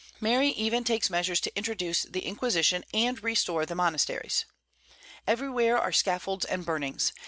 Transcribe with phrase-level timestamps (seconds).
[0.19, 4.45] Mary even takes measures to introduce the Inquisition and restore the monasteries.
[5.27, 7.13] Everywhere are scaffolds and burnings.